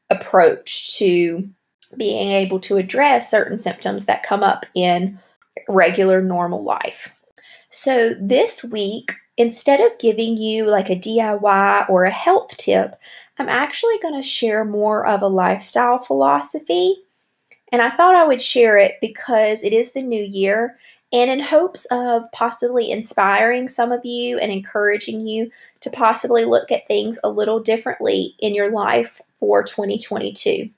approach 0.09 0.97
to 0.99 1.49
being 1.97 2.31
able 2.31 2.61
to 2.61 2.77
address 2.77 3.31
certain 3.31 3.59
symptoms 3.59 4.07
that 4.07 4.23
come 4.23 4.43
up 4.43 4.65
in 4.75 5.19
regular 5.69 6.23
normal 6.23 6.63
life. 6.63 7.17
So 7.71 8.15
this 8.21 8.65
week, 8.65 9.13
instead 9.37 9.81
of 9.81 9.99
giving 9.99 10.37
you 10.37 10.67
like 10.67 10.89
a 10.89 10.97
DIY 10.97 11.89
or 11.89 12.05
a 12.05 12.11
health 12.11 12.57
tip, 12.57 12.95
I'm 13.39 13.49
actually 13.49 13.99
going 14.03 14.15
to 14.15 14.23
share 14.23 14.65
more 14.65 15.07
of 15.07 15.23
a 15.23 15.29
lifestyle 15.29 15.99
philosophy 15.99 16.97
and 17.73 17.81
I 17.81 17.91
thought 17.91 18.15
I 18.15 18.27
would 18.27 18.43
share 18.43 18.77
it 18.77 18.97
because 19.01 19.63
it 19.63 19.73
is 19.73 19.93
the 19.93 20.03
new 20.03 20.23
year 20.23 20.77
and 21.13 21.31
in 21.31 21.41
hopes 21.41 21.87
of 21.91 22.31
possibly 22.33 22.91
inspiring 22.91 23.69
some 23.69 23.93
of 23.93 24.05
you 24.05 24.39
and 24.39 24.53
encouraging 24.53 25.27
you 25.27 25.51
to 25.81 25.91
possibly 25.91 26.45
look 26.45 26.71
at 26.71 26.87
things 26.87 27.19
a 27.25 27.31
little 27.31 27.61
differently 27.61 28.35
in 28.39 28.55
your 28.55 28.71
life 28.71 29.21
for 29.35 29.63
2022. 29.63 30.71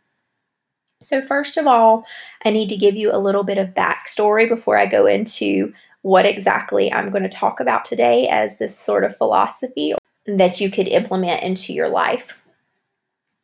So, 1.02 1.20
first 1.20 1.56
of 1.56 1.66
all, 1.66 2.06
I 2.44 2.50
need 2.50 2.68
to 2.68 2.76
give 2.76 2.96
you 2.96 3.12
a 3.12 3.18
little 3.18 3.42
bit 3.42 3.58
of 3.58 3.74
backstory 3.74 4.48
before 4.48 4.78
I 4.78 4.86
go 4.86 5.06
into 5.06 5.72
what 6.02 6.26
exactly 6.26 6.92
I'm 6.92 7.10
going 7.10 7.22
to 7.24 7.28
talk 7.28 7.60
about 7.60 7.84
today 7.84 8.28
as 8.28 8.58
this 8.58 8.76
sort 8.78 9.04
of 9.04 9.16
philosophy 9.16 9.94
that 10.26 10.60
you 10.60 10.70
could 10.70 10.88
implement 10.88 11.42
into 11.42 11.72
your 11.72 11.88
life. 11.88 12.40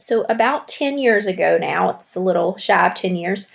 So, 0.00 0.23
about 0.28 0.68
10 0.68 0.99
years 0.99 1.26
ago 1.26 1.59
now, 1.61 1.90
it's 1.90 2.14
a 2.14 2.21
little 2.21 2.57
shy 2.57 2.87
of 2.87 2.95
10 2.95 3.16
years, 3.16 3.52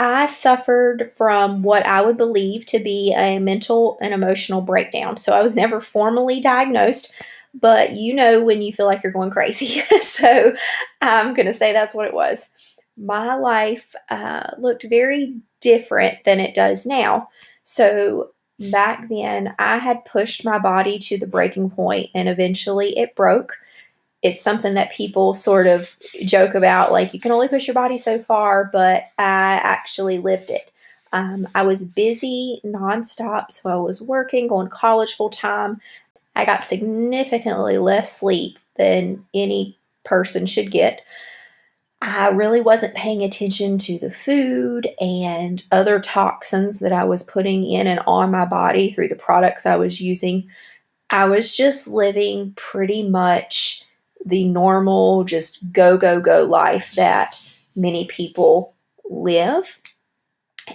I 0.00 0.24
suffered 0.24 1.10
from 1.12 1.62
what 1.62 1.84
I 1.84 2.00
would 2.00 2.16
believe 2.16 2.64
to 2.66 2.78
be 2.78 3.12
a 3.14 3.38
mental 3.38 3.98
and 4.00 4.14
emotional 4.14 4.62
breakdown. 4.62 5.18
So, 5.18 5.34
I 5.34 5.42
was 5.42 5.54
never 5.54 5.78
formally 5.78 6.40
diagnosed, 6.40 7.14
but 7.52 7.96
you 7.96 8.14
know 8.14 8.42
when 8.42 8.62
you 8.62 8.72
feel 8.72 8.86
like 8.86 9.02
you're 9.02 9.12
going 9.12 9.30
crazy. 9.30 9.82
so, 10.00 10.54
I'm 11.02 11.34
going 11.34 11.46
to 11.46 11.52
say 11.52 11.74
that's 11.74 11.94
what 11.94 12.06
it 12.06 12.14
was. 12.14 12.48
My 12.96 13.34
life 13.34 13.94
uh, 14.08 14.52
looked 14.58 14.86
very 14.88 15.36
different 15.60 16.24
than 16.24 16.40
it 16.40 16.54
does 16.54 16.86
now. 16.86 17.28
So, 17.62 18.30
back 18.72 19.06
then, 19.10 19.54
I 19.58 19.76
had 19.76 20.06
pushed 20.06 20.46
my 20.46 20.58
body 20.58 20.96
to 20.96 21.18
the 21.18 21.26
breaking 21.26 21.70
point 21.70 22.08
and 22.14 22.26
eventually 22.26 22.96
it 22.98 23.14
broke 23.14 23.52
it's 24.22 24.42
something 24.42 24.74
that 24.74 24.92
people 24.92 25.34
sort 25.34 25.66
of 25.66 25.96
joke 26.26 26.54
about 26.54 26.92
like 26.92 27.14
you 27.14 27.20
can 27.20 27.32
only 27.32 27.48
push 27.48 27.66
your 27.66 27.74
body 27.74 27.98
so 27.98 28.18
far 28.18 28.68
but 28.72 29.04
i 29.18 29.60
actually 29.62 30.18
lived 30.18 30.50
it 30.50 30.70
Um, 31.12 31.46
I 31.54 31.62
was 31.64 31.84
busy 31.84 32.60
nonstop, 32.64 33.50
so 33.50 33.70
I 33.70 33.76
was 33.76 34.00
working, 34.00 34.46
going 34.46 34.68
college 34.68 35.14
full 35.14 35.30
time. 35.30 35.80
I 36.36 36.44
got 36.44 36.62
significantly 36.62 37.78
less 37.78 38.18
sleep 38.18 38.58
than 38.76 39.24
any 39.34 39.76
person 40.04 40.46
should 40.46 40.70
get. 40.70 41.02
I 42.02 42.28
really 42.28 42.62
wasn't 42.62 42.94
paying 42.94 43.22
attention 43.22 43.76
to 43.78 43.98
the 43.98 44.10
food 44.10 44.88
and 45.00 45.62
other 45.70 46.00
toxins 46.00 46.78
that 46.80 46.92
I 46.92 47.04
was 47.04 47.22
putting 47.22 47.64
in 47.64 47.86
and 47.86 48.00
on 48.06 48.30
my 48.30 48.46
body 48.46 48.90
through 48.90 49.08
the 49.08 49.16
products 49.16 49.66
I 49.66 49.76
was 49.76 50.00
using. 50.00 50.48
I 51.10 51.26
was 51.26 51.54
just 51.56 51.88
living 51.88 52.54
pretty 52.56 53.06
much 53.06 53.84
the 54.24 54.46
normal, 54.48 55.24
just 55.24 55.72
go, 55.72 55.96
go, 55.96 56.20
go 56.20 56.44
life 56.44 56.92
that 56.94 57.48
many 57.74 58.06
people 58.06 58.74
live. 59.08 59.78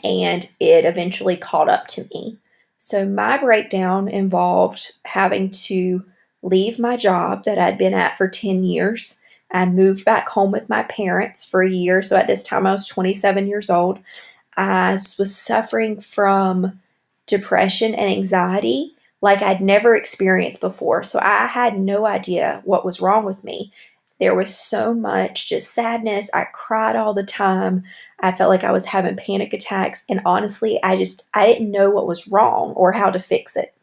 And 0.04 0.46
it 0.60 0.86
eventually 0.86 1.38
caught 1.38 1.70
up 1.70 1.88
to 1.88 2.06
me. 2.14 2.38
So, 2.78 3.06
my 3.06 3.38
breakdown 3.38 4.08
involved 4.08 4.92
having 5.06 5.50
to 5.52 6.04
leave 6.42 6.78
my 6.78 6.98
job 6.98 7.46
that 7.46 7.58
I'd 7.58 7.78
been 7.78 7.94
at 7.94 8.18
for 8.18 8.28
10 8.28 8.64
years. 8.64 9.22
I 9.52 9.66
moved 9.66 10.04
back 10.04 10.28
home 10.28 10.52
with 10.52 10.70
my 10.70 10.84
parents 10.84 11.46
for 11.46 11.62
a 11.62 11.70
year. 11.70 12.02
So, 12.02 12.18
at 12.18 12.28
this 12.28 12.44
time, 12.44 12.68
I 12.68 12.72
was 12.72 12.88
27 12.88 13.48
years 13.48 13.70
old. 13.70 14.00
I 14.58 14.92
was 14.92 15.36
suffering 15.36 16.00
from 16.00 16.80
depression 17.26 17.96
and 17.96 18.10
anxiety 18.10 18.95
like 19.26 19.42
I'd 19.42 19.60
never 19.60 19.96
experienced 19.96 20.62
before. 20.62 21.02
So 21.02 21.18
I 21.20 21.48
had 21.48 21.80
no 21.80 22.06
idea 22.06 22.62
what 22.64 22.86
was 22.86 23.02
wrong 23.02 23.26
with 23.26 23.44
me. 23.44 23.72
There 24.20 24.36
was 24.36 24.56
so 24.56 24.94
much 24.94 25.50
just 25.50 25.74
sadness. 25.74 26.30
I 26.32 26.46
cried 26.54 26.96
all 26.96 27.16
the 27.16 27.24
time. 27.24 27.82
I 28.20 28.32
felt 28.32 28.52
like 28.52 28.64
I 28.64 28.72
was 28.72 28.86
having 28.86 29.16
panic 29.16 29.52
attacks. 29.52 30.06
And 30.08 30.22
honestly, 30.28 30.80
I 30.84 30.96
just, 30.96 31.28
I 31.34 31.48
didn't 31.48 31.72
know 31.72 31.90
what 31.90 32.06
was 32.06 32.28
wrong 32.28 32.74
or 32.74 32.92
how 32.92 33.10
to 33.10 33.18
fix 33.18 33.58
it. 33.58 33.76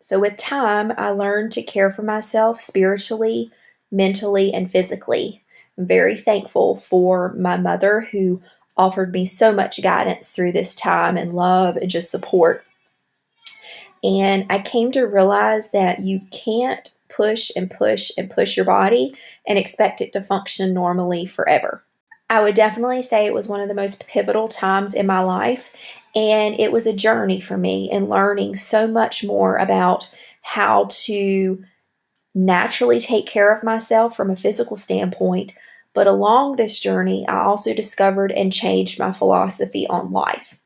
So 0.00 0.18
with 0.18 0.38
time, 0.38 0.94
I 0.96 1.10
learned 1.10 1.52
to 1.52 1.62
care 1.62 1.90
for 1.90 2.02
myself 2.02 2.58
spiritually, 2.58 3.50
mentally, 3.92 4.54
and 4.54 4.70
physically. 4.70 5.44
I'm 5.76 5.86
very 5.86 6.16
thankful 6.16 6.76
for 6.76 7.34
my 7.34 7.58
mother 7.58 8.08
who 8.10 8.40
offered 8.74 9.12
me 9.12 9.26
so 9.26 9.52
much 9.52 9.82
guidance 9.82 10.34
through 10.34 10.52
this 10.52 10.74
time 10.74 11.18
and 11.18 11.34
love 11.34 11.76
and 11.76 11.90
just 11.90 12.10
support. 12.10 12.64
And 14.04 14.46
I 14.50 14.60
came 14.60 14.92
to 14.92 15.02
realize 15.02 15.70
that 15.72 16.00
you 16.00 16.20
can't 16.30 16.88
push 17.08 17.50
and 17.56 17.70
push 17.70 18.10
and 18.16 18.30
push 18.30 18.56
your 18.56 18.66
body 18.66 19.10
and 19.46 19.58
expect 19.58 20.00
it 20.00 20.12
to 20.12 20.22
function 20.22 20.74
normally 20.74 21.26
forever. 21.26 21.84
I 22.30 22.42
would 22.42 22.54
definitely 22.54 23.02
say 23.02 23.24
it 23.24 23.34
was 23.34 23.48
one 23.48 23.60
of 23.60 23.68
the 23.68 23.74
most 23.74 24.06
pivotal 24.06 24.48
times 24.48 24.94
in 24.94 25.06
my 25.06 25.20
life. 25.20 25.70
And 26.14 26.58
it 26.60 26.72
was 26.72 26.86
a 26.86 26.94
journey 26.94 27.40
for 27.40 27.56
me 27.56 27.90
in 27.90 28.08
learning 28.08 28.54
so 28.54 28.86
much 28.86 29.24
more 29.24 29.56
about 29.56 30.14
how 30.42 30.86
to 30.90 31.64
naturally 32.34 33.00
take 33.00 33.26
care 33.26 33.52
of 33.52 33.64
myself 33.64 34.14
from 34.14 34.30
a 34.30 34.36
physical 34.36 34.76
standpoint. 34.76 35.54
But 35.94 36.06
along 36.06 36.56
this 36.56 36.78
journey, 36.78 37.26
I 37.26 37.42
also 37.42 37.74
discovered 37.74 38.30
and 38.32 38.52
changed 38.52 38.98
my 38.98 39.10
philosophy 39.10 39.86
on 39.88 40.10
life. 40.10 40.58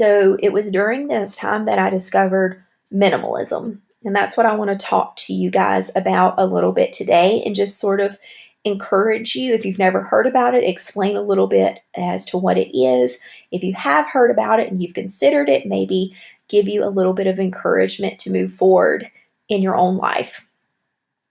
So 0.00 0.38
it 0.42 0.54
was 0.54 0.70
during 0.70 1.08
this 1.08 1.36
time 1.36 1.66
that 1.66 1.78
I 1.78 1.90
discovered 1.90 2.64
minimalism. 2.90 3.80
And 4.02 4.16
that's 4.16 4.34
what 4.34 4.46
I 4.46 4.54
want 4.54 4.70
to 4.70 4.86
talk 4.86 5.14
to 5.16 5.34
you 5.34 5.50
guys 5.50 5.90
about 5.94 6.36
a 6.38 6.46
little 6.46 6.72
bit 6.72 6.94
today 6.94 7.42
and 7.44 7.54
just 7.54 7.78
sort 7.78 8.00
of 8.00 8.18
encourage 8.64 9.34
you. 9.34 9.52
If 9.52 9.66
you've 9.66 9.78
never 9.78 10.00
heard 10.00 10.26
about 10.26 10.54
it, 10.54 10.64
explain 10.64 11.16
a 11.16 11.22
little 11.22 11.48
bit 11.48 11.80
as 11.98 12.24
to 12.26 12.38
what 12.38 12.56
it 12.56 12.74
is. 12.74 13.18
If 13.52 13.62
you 13.62 13.74
have 13.74 14.06
heard 14.06 14.30
about 14.30 14.58
it 14.58 14.70
and 14.70 14.82
you've 14.82 14.94
considered 14.94 15.50
it, 15.50 15.66
maybe 15.66 16.16
give 16.48 16.66
you 16.66 16.82
a 16.82 16.88
little 16.88 17.12
bit 17.12 17.26
of 17.26 17.38
encouragement 17.38 18.18
to 18.20 18.32
move 18.32 18.50
forward 18.50 19.10
in 19.50 19.60
your 19.60 19.76
own 19.76 19.96
life. 19.96 20.46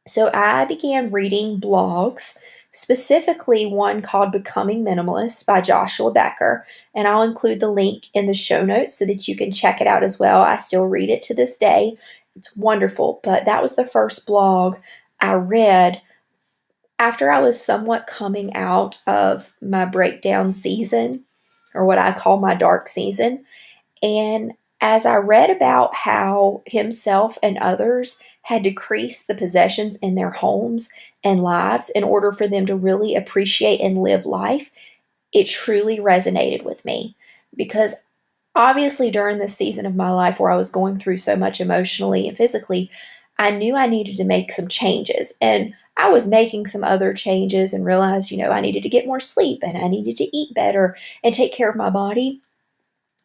So 0.06 0.30
I 0.32 0.66
began 0.66 1.10
reading 1.10 1.60
blogs 1.60 2.38
specifically 2.72 3.66
one 3.66 4.02
called 4.02 4.32
Becoming 4.32 4.84
Minimalist 4.86 5.46
by 5.46 5.62
Joshua 5.62 6.12
Becker. 6.12 6.66
And 7.00 7.08
I'll 7.08 7.22
include 7.22 7.62
the 7.62 7.72
link 7.72 8.08
in 8.14 8.26
the 8.26 8.34
show 8.34 8.66
notes 8.66 9.00
so 9.00 9.06
that 9.06 9.26
you 9.26 9.34
can 9.34 9.54
check 9.54 9.80
it 9.80 9.88
out 9.88 10.04
as 10.04 10.20
well. 10.20 10.42
I 10.42 10.58
still 10.58 10.86
read 10.86 11.10
it 11.10 11.22
to 11.22 11.34
this 11.34 11.58
day. 11.58 11.96
It's 12.36 12.58
wonderful. 12.58 13.22
But 13.24 13.46
that 13.46 13.62
was 13.62 13.78
the 13.78 13.86
first 13.86 14.28
blog 14.28 14.76
I 15.22 15.36
read 15.36 16.02
after 17.00 17.32
I 17.32 17.40
was 17.40 17.64
somewhat 17.64 18.06
coming 18.06 18.54
out 18.54 19.02
of 19.08 19.54
my 19.62 19.86
breakdown 19.86 20.50
season, 20.50 21.24
or 21.74 21.86
what 21.86 22.00
I 22.00 22.12
call 22.12 22.38
my 22.38 22.54
dark 22.54 22.90
season. 22.90 23.46
And 24.04 24.52
as 24.82 25.06
I 25.06 25.16
read 25.16 25.50
about 25.50 25.96
how 25.96 26.64
himself 26.66 27.38
and 27.42 27.58
others 27.60 28.22
had 28.42 28.64
decreased 28.64 29.30
the 29.30 29.36
possessions 29.36 29.96
in 30.00 30.16
their 30.16 30.32
homes 30.32 30.90
and 31.24 31.44
lives 31.44 31.90
in 31.92 32.04
order 32.04 32.34
for 32.34 32.46
them 32.46 32.66
to 32.66 32.76
really 32.76 33.16
appreciate 33.16 33.80
and 33.80 33.98
live 33.98 34.26
life, 34.26 34.70
it 35.34 35.46
truly 35.46 36.00
resonated 36.00 36.64
with 36.64 36.84
me 36.86 37.16
because 37.56 37.96
obviously 38.56 39.12
during 39.12 39.38
this 39.40 39.56
season 39.56 39.86
of 39.86 39.96
my 39.96 40.12
life 40.12 40.40
where 40.40 40.52
I 40.52 40.58
was 40.58 40.70
going 40.70 40.98
through 40.98 41.18
so 41.18 41.36
much 41.36 41.62
emotionally 41.62 42.28
and 42.28 42.36
physically, 42.36 42.90
I 43.38 43.52
knew 43.52 43.76
I 43.76 43.88
needed 43.88 44.16
to 44.18 44.26
make 44.26 44.52
some 44.52 44.68
changes. 44.68 45.34
And 45.42 45.74
I 45.98 46.10
was 46.10 46.28
making 46.28 46.66
some 46.66 46.84
other 46.84 47.14
changes 47.14 47.74
and 47.74 47.86
realized, 47.86 48.32
you 48.32 48.38
know, 48.38 48.52
I 48.52 48.62
needed 48.62 48.84
to 48.84 48.90
get 48.90 49.06
more 49.06 49.20
sleep 49.20 49.60
and 49.64 49.78
I 49.78 49.88
needed 49.88 50.18
to 50.18 50.38
eat 50.38 50.54
better 50.54 50.98
and 51.24 51.34
take 51.34 51.54
care 51.54 51.70
of 51.70 51.76
my 51.76 51.90
body. 51.90 52.42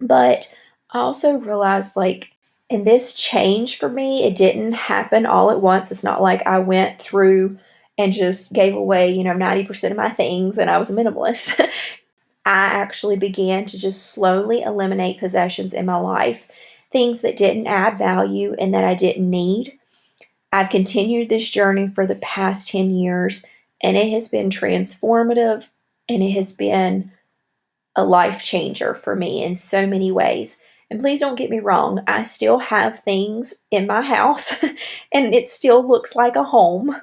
But 0.00 0.54
I 0.90 0.98
also 1.00 1.38
realized, 1.38 1.96
like, 1.96 2.30
in 2.68 2.84
this 2.84 3.12
change 3.14 3.76
for 3.78 3.88
me, 3.88 4.24
it 4.24 4.34
didn't 4.34 4.72
happen 4.72 5.26
all 5.26 5.50
at 5.50 5.60
once. 5.60 5.90
It's 5.90 6.04
not 6.04 6.22
like 6.22 6.46
I 6.46 6.58
went 6.58 7.00
through 7.00 7.58
and 7.96 8.12
just 8.12 8.52
gave 8.52 8.74
away, 8.74 9.10
you 9.12 9.22
know, 9.24 9.34
90% 9.34 9.90
of 9.90 9.96
my 9.96 10.08
things 10.08 10.58
and 10.58 10.70
I 10.70 10.78
was 10.78 10.90
a 10.90 10.94
minimalist. 10.94 11.58
I 12.46 12.66
actually 12.66 13.16
began 13.16 13.64
to 13.66 13.78
just 13.78 14.12
slowly 14.12 14.62
eliminate 14.62 15.18
possessions 15.18 15.72
in 15.72 15.86
my 15.86 15.96
life, 15.96 16.46
things 16.90 17.22
that 17.22 17.36
didn't 17.36 17.66
add 17.66 17.96
value 17.96 18.54
and 18.58 18.74
that 18.74 18.84
I 18.84 18.94
didn't 18.94 19.30
need. 19.30 19.78
I've 20.52 20.68
continued 20.68 21.28
this 21.28 21.48
journey 21.48 21.88
for 21.88 22.06
the 22.06 22.16
past 22.16 22.68
10 22.68 22.90
years 22.90 23.46
and 23.82 23.96
it 23.96 24.10
has 24.10 24.28
been 24.28 24.50
transformative 24.50 25.68
and 26.08 26.22
it 26.22 26.30
has 26.30 26.52
been 26.52 27.12
a 27.96 28.04
life 28.04 28.42
changer 28.42 28.94
for 28.94 29.16
me 29.16 29.42
in 29.42 29.54
so 29.54 29.86
many 29.86 30.12
ways. 30.12 30.58
And 30.90 31.00
please 31.00 31.20
don't 31.20 31.38
get 31.38 31.50
me 31.50 31.60
wrong, 31.60 32.00
I 32.06 32.22
still 32.22 32.58
have 32.58 33.00
things 33.00 33.54
in 33.70 33.86
my 33.86 34.02
house 34.02 34.62
and 35.12 35.34
it 35.34 35.48
still 35.48 35.86
looks 35.86 36.14
like 36.14 36.36
a 36.36 36.44
home, 36.44 36.94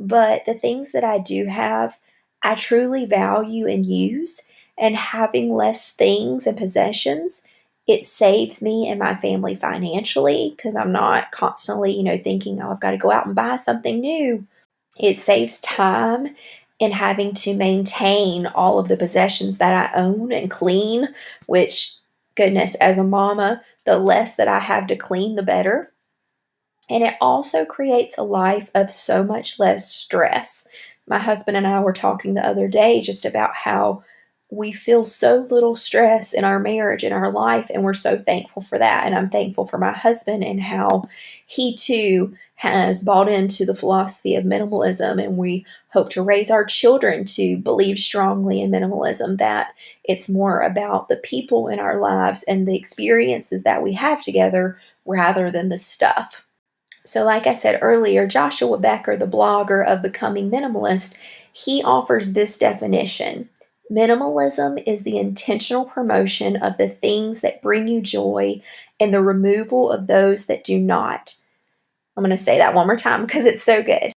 but 0.00 0.46
the 0.46 0.54
things 0.54 0.92
that 0.92 1.04
I 1.04 1.18
do 1.18 1.44
have, 1.44 1.98
I 2.42 2.54
truly 2.54 3.04
value 3.04 3.66
and 3.68 3.84
use. 3.86 4.42
And 4.78 4.96
having 4.96 5.52
less 5.52 5.92
things 5.92 6.46
and 6.46 6.56
possessions, 6.56 7.46
it 7.86 8.06
saves 8.06 8.62
me 8.62 8.88
and 8.88 8.98
my 8.98 9.14
family 9.14 9.54
financially 9.54 10.54
because 10.56 10.74
I'm 10.74 10.90
not 10.90 11.32
constantly, 11.32 11.94
you 11.94 12.02
know, 12.02 12.16
thinking, 12.16 12.62
oh, 12.62 12.70
I've 12.70 12.80
got 12.80 12.92
to 12.92 12.96
go 12.96 13.12
out 13.12 13.26
and 13.26 13.34
buy 13.34 13.56
something 13.56 14.00
new. 14.00 14.46
It 14.98 15.18
saves 15.18 15.60
time 15.60 16.34
in 16.78 16.92
having 16.92 17.34
to 17.34 17.54
maintain 17.54 18.46
all 18.46 18.78
of 18.78 18.88
the 18.88 18.96
possessions 18.96 19.58
that 19.58 19.92
I 19.94 20.00
own 20.00 20.32
and 20.32 20.50
clean, 20.50 21.08
which, 21.46 21.94
goodness, 22.36 22.74
as 22.76 22.96
a 22.96 23.04
mama, 23.04 23.60
the 23.84 23.98
less 23.98 24.36
that 24.36 24.48
I 24.48 24.60
have 24.60 24.86
to 24.86 24.96
clean, 24.96 25.34
the 25.34 25.42
better. 25.42 25.92
And 26.90 27.04
it 27.04 27.14
also 27.20 27.64
creates 27.64 28.18
a 28.18 28.22
life 28.22 28.70
of 28.74 28.90
so 28.90 29.22
much 29.22 29.58
less 29.58 29.90
stress. 29.90 30.68
My 31.06 31.18
husband 31.18 31.56
and 31.56 31.66
I 31.66 31.80
were 31.80 31.92
talking 31.92 32.34
the 32.34 32.46
other 32.46 32.68
day 32.68 33.00
just 33.00 33.24
about 33.24 33.54
how 33.54 34.02
we 34.52 34.72
feel 34.72 35.04
so 35.04 35.46
little 35.50 35.76
stress 35.76 36.32
in 36.32 36.42
our 36.42 36.58
marriage, 36.58 37.04
in 37.04 37.12
our 37.12 37.30
life, 37.30 37.70
and 37.72 37.84
we're 37.84 37.92
so 37.92 38.18
thankful 38.18 38.60
for 38.60 38.78
that. 38.78 39.06
And 39.06 39.14
I'm 39.14 39.28
thankful 39.28 39.64
for 39.64 39.78
my 39.78 39.92
husband 39.92 40.42
and 40.42 40.60
how 40.60 41.04
he 41.46 41.74
too 41.76 42.34
has 42.56 43.02
bought 43.02 43.28
into 43.28 43.64
the 43.64 43.74
philosophy 43.74 44.34
of 44.34 44.44
minimalism. 44.44 45.22
And 45.22 45.36
we 45.36 45.64
hope 45.92 46.10
to 46.10 46.22
raise 46.22 46.50
our 46.50 46.64
children 46.64 47.24
to 47.26 47.56
believe 47.58 47.98
strongly 47.98 48.60
in 48.60 48.72
minimalism 48.72 49.38
that 49.38 49.68
it's 50.04 50.28
more 50.28 50.60
about 50.60 51.08
the 51.08 51.16
people 51.16 51.68
in 51.68 51.78
our 51.78 52.00
lives 52.00 52.42
and 52.42 52.66
the 52.66 52.76
experiences 52.76 53.62
that 53.62 53.82
we 53.82 53.92
have 53.94 54.20
together 54.20 54.78
rather 55.06 55.50
than 55.50 55.68
the 55.68 55.78
stuff. 55.78 56.44
So, 57.10 57.24
like 57.24 57.48
I 57.48 57.54
said 57.54 57.80
earlier, 57.82 58.24
Joshua 58.24 58.78
Becker, 58.78 59.16
the 59.16 59.26
blogger 59.26 59.84
of 59.84 60.00
Becoming 60.00 60.48
Minimalist, 60.48 61.18
he 61.52 61.82
offers 61.82 62.34
this 62.34 62.56
definition 62.56 63.48
Minimalism 63.90 64.80
is 64.86 65.02
the 65.02 65.18
intentional 65.18 65.86
promotion 65.86 66.54
of 66.58 66.78
the 66.78 66.88
things 66.88 67.40
that 67.40 67.60
bring 67.62 67.88
you 67.88 68.00
joy 68.00 68.62
and 69.00 69.12
the 69.12 69.20
removal 69.22 69.90
of 69.90 70.06
those 70.06 70.46
that 70.46 70.62
do 70.62 70.78
not. 70.78 71.34
I'm 72.16 72.22
going 72.22 72.30
to 72.30 72.36
say 72.36 72.58
that 72.58 72.74
one 72.74 72.86
more 72.86 72.94
time 72.94 73.26
because 73.26 73.44
it's 73.44 73.64
so 73.64 73.82
good. 73.82 74.12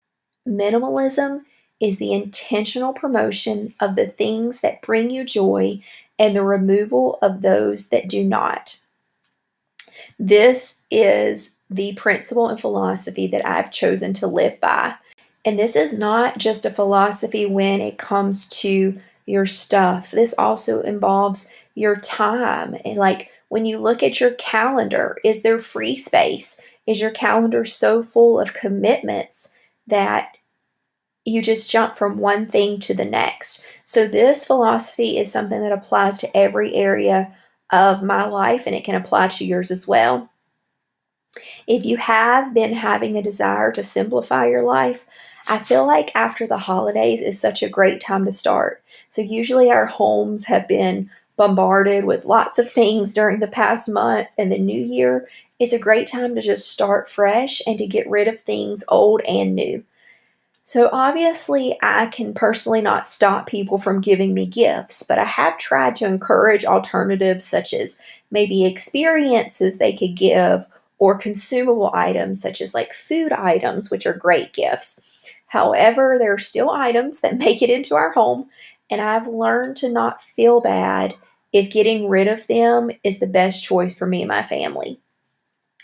Minimalism 0.47 1.45
is 1.79 1.97
the 1.97 2.13
intentional 2.13 2.93
promotion 2.93 3.73
of 3.79 3.95
the 3.95 4.05
things 4.05 4.61
that 4.61 4.83
bring 4.83 5.09
you 5.09 5.23
joy 5.23 5.81
and 6.19 6.35
the 6.35 6.43
removal 6.43 7.17
of 7.23 7.41
those 7.41 7.87
that 7.87 8.07
do 8.07 8.23
not. 8.23 8.77
This 10.19 10.81
is 10.91 11.55
the 11.73 11.93
principle 11.93 12.49
and 12.49 12.59
philosophy 12.59 13.27
that 13.27 13.47
I've 13.47 13.71
chosen 13.71 14.13
to 14.13 14.27
live 14.27 14.59
by. 14.59 14.95
And 15.45 15.59
this 15.59 15.75
is 15.75 15.97
not 15.97 16.37
just 16.37 16.65
a 16.65 16.69
philosophy 16.69 17.45
when 17.45 17.81
it 17.81 17.97
comes 17.97 18.47
to 18.61 18.97
your 19.25 19.45
stuff, 19.45 20.11
this 20.11 20.35
also 20.37 20.81
involves 20.81 21.53
your 21.75 21.95
time. 21.97 22.75
And 22.85 22.97
like 22.97 23.29
when 23.49 23.65
you 23.65 23.77
look 23.77 24.03
at 24.03 24.19
your 24.19 24.31
calendar, 24.31 25.17
is 25.23 25.41
there 25.41 25.59
free 25.59 25.95
space? 25.95 26.59
Is 26.85 26.99
your 26.99 27.11
calendar 27.11 27.63
so 27.63 28.03
full 28.03 28.39
of 28.39 28.53
commitments 28.53 29.53
that 29.87 30.37
you 31.25 31.41
just 31.41 31.71
jump 31.71 31.95
from 31.95 32.17
one 32.17 32.45
thing 32.45 32.79
to 32.81 32.93
the 32.93 33.05
next? 33.05 33.65
So, 33.85 34.07
this 34.07 34.45
philosophy 34.45 35.17
is 35.17 35.31
something 35.31 35.61
that 35.61 35.71
applies 35.71 36.17
to 36.19 36.37
every 36.37 36.73
area 36.75 37.33
of 37.71 38.03
my 38.03 38.25
life 38.25 38.65
and 38.65 38.75
it 38.75 38.83
can 38.83 38.95
apply 38.95 39.29
to 39.29 39.45
yours 39.45 39.71
as 39.71 39.87
well. 39.87 40.29
If 41.67 41.85
you 41.85 41.97
have 41.97 42.53
been 42.53 42.73
having 42.73 43.17
a 43.17 43.21
desire 43.21 43.71
to 43.71 43.83
simplify 43.83 44.47
your 44.47 44.63
life, 44.63 45.05
I 45.47 45.57
feel 45.57 45.85
like 45.85 46.15
after 46.15 46.47
the 46.47 46.57
holidays 46.57 47.21
is 47.21 47.39
such 47.39 47.63
a 47.63 47.69
great 47.69 47.99
time 47.99 48.25
to 48.25 48.31
start. 48.31 48.83
So, 49.09 49.21
usually 49.21 49.69
our 49.71 49.85
homes 49.85 50.45
have 50.45 50.67
been 50.67 51.09
bombarded 51.35 52.05
with 52.05 52.25
lots 52.25 52.59
of 52.59 52.71
things 52.71 53.13
during 53.13 53.39
the 53.39 53.47
past 53.47 53.89
month, 53.89 54.29
and 54.37 54.51
the 54.51 54.57
new 54.57 54.79
year 54.79 55.27
is 55.59 55.73
a 55.73 55.79
great 55.79 56.07
time 56.07 56.35
to 56.35 56.41
just 56.41 56.71
start 56.71 57.09
fresh 57.09 57.61
and 57.65 57.77
to 57.77 57.87
get 57.87 58.09
rid 58.09 58.27
of 58.27 58.39
things 58.39 58.83
old 58.89 59.21
and 59.27 59.55
new. 59.55 59.83
So, 60.63 60.89
obviously, 60.93 61.77
I 61.81 62.05
can 62.07 62.33
personally 62.33 62.81
not 62.81 63.05
stop 63.05 63.47
people 63.47 63.77
from 63.77 63.99
giving 63.99 64.33
me 64.33 64.45
gifts, 64.45 65.03
but 65.03 65.19
I 65.19 65.25
have 65.25 65.57
tried 65.57 65.95
to 65.97 66.05
encourage 66.05 66.63
alternatives 66.63 67.43
such 67.43 67.73
as 67.73 67.99
maybe 68.31 68.65
experiences 68.65 69.77
they 69.77 69.91
could 69.91 70.15
give 70.15 70.65
or 71.03 71.17
consumable 71.17 71.91
items 71.93 72.41
such 72.41 72.61
as 72.61 72.73
like 72.73 72.93
food 72.93 73.33
items, 73.33 73.91
which 73.91 74.05
are 74.05 74.13
great 74.13 74.53
gifts. 74.53 75.01
However, 75.47 76.15
there 76.17 76.33
are 76.33 76.37
still 76.37 76.69
items 76.69 77.19
that 77.19 77.37
make 77.39 77.61
it 77.61 77.69
into 77.69 77.93
our 77.93 78.13
home, 78.13 78.49
and 78.89 79.01
I've 79.01 79.27
learned 79.27 79.75
to 79.77 79.89
not 79.89 80.21
feel 80.21 80.61
bad 80.61 81.13
if 81.51 81.69
getting 81.69 82.07
rid 82.07 82.29
of 82.29 82.47
them 82.47 82.89
is 83.03 83.19
the 83.19 83.27
best 83.27 83.65
choice 83.65 83.99
for 83.99 84.07
me 84.07 84.21
and 84.21 84.29
my 84.29 84.43
family. 84.43 84.97